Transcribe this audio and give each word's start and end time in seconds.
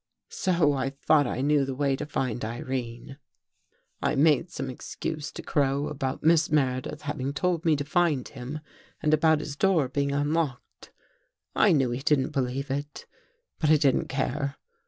So 0.29 0.73
I 0.73 0.89
thought 0.89 1.27
I 1.27 1.41
knew 1.41 1.63
the 1.63 1.75
way 1.75 1.95
to 1.95 2.07
find 2.07 2.43
Irene." 2.43 3.19
I 4.01 4.15
made 4.15 4.49
some 4.49 4.67
excuse 4.67 5.31
to 5.33 5.43
Crow 5.43 5.89
about 5.89 6.23
Miss 6.23 6.51
Mere 6.51 6.81
dith 6.81 7.01
having 7.03 7.33
told 7.33 7.63
me 7.65 7.75
to 7.75 7.85
find 7.85 8.27
him 8.27 8.61
and 9.03 9.13
about 9.13 9.41
his 9.41 9.55
door 9.55 9.87
being 9.87 10.11
unlocked. 10.11 10.91
I 11.55 11.71
knew 11.71 11.91
he 11.91 12.01
didn't 12.01 12.31
believe 12.31 12.71
it, 12.71 13.05
but 13.59 13.69
I 13.69 13.77
didn't 13.77 14.07
care. 14.07 14.55